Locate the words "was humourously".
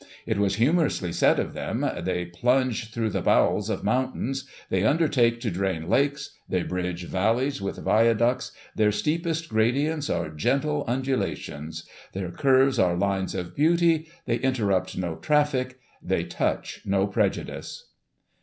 0.39-1.11